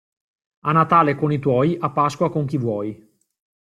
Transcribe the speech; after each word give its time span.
A 0.61 0.71
Natale 0.77 1.13
con 1.13 1.31
i 1.31 1.37
tuoi, 1.37 1.77
a 1.79 1.91
Pasqua 1.91 2.31
con 2.31 2.47
chi 2.47 2.57
vuoi. 2.57 3.17